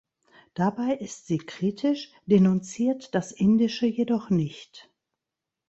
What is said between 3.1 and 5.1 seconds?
das Indische jedoch nicht.